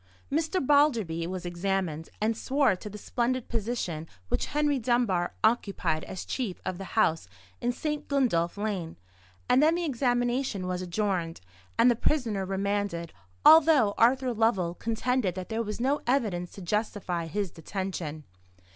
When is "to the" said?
2.75-2.97